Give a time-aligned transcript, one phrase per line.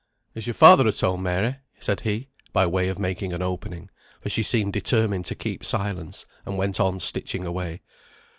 [0.33, 4.29] "Is your father at home, Mary?" said he, by way of making an opening, for
[4.29, 7.81] she seemed determined to keep silence, and went on stitching away.